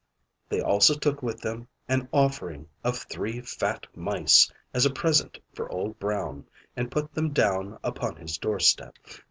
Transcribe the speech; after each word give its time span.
They 0.49 0.61
also 0.61 0.95
took 0.95 1.21
with 1.21 1.41
them 1.41 1.67
an 1.87 2.09
offering 2.11 2.67
of 2.83 2.97
three 2.97 3.39
fat 3.39 3.85
mice 3.95 4.51
as 4.73 4.83
a 4.83 4.89
present 4.89 5.37
for 5.53 5.71
Old 5.71 5.99
Brown, 5.99 6.47
and 6.75 6.89
put 6.91 7.13
them 7.13 7.31
down 7.33 7.77
upon 7.83 8.15
his 8.15 8.39
door 8.39 8.59
step. 8.59 8.95